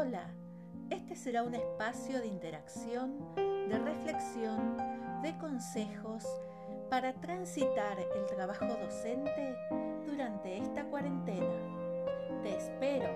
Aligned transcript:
Hola, 0.00 0.30
este 0.88 1.14
será 1.14 1.42
un 1.42 1.54
espacio 1.54 2.20
de 2.20 2.26
interacción, 2.26 3.34
de 3.36 3.78
reflexión, 3.78 4.78
de 5.20 5.36
consejos 5.36 6.24
para 6.88 7.12
transitar 7.12 7.98
el 8.00 8.24
trabajo 8.34 8.64
docente 8.64 9.54
durante 10.06 10.56
esta 10.56 10.84
cuarentena. 10.84 11.52
Te 12.42 12.56
espero. 12.56 13.10